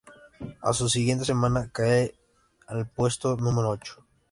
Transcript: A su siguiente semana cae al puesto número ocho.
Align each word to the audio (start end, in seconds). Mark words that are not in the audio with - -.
A 0.61 0.73
su 0.73 0.89
siguiente 0.89 1.25
semana 1.25 1.69
cae 1.71 2.15
al 2.65 2.87
puesto 2.87 3.37
número 3.37 3.69
ocho. 3.69 4.03